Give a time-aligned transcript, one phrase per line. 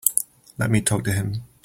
[0.57, 1.43] Let me talk to him.